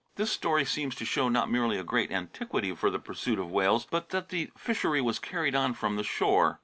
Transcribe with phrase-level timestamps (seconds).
[0.15, 3.85] This story seems to show not merely a great antiquity for the pursuit of whales,
[3.85, 6.59] but that the fishery was carried on from the shore.